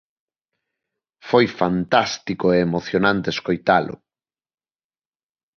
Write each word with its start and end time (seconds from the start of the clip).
Foi 1.29 1.45
fantástico 1.59 2.45
e 2.55 2.57
emocionante 2.67 3.27
escoitalo. 3.35 3.95